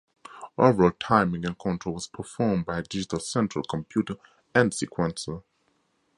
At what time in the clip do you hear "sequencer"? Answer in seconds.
4.71-5.43